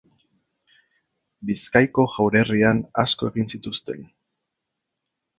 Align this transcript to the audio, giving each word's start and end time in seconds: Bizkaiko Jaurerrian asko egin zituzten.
Bizkaiko 1.49 2.05
Jaurerrian 2.13 2.81
asko 3.03 3.29
egin 3.33 3.51
zituzten. 3.57 4.01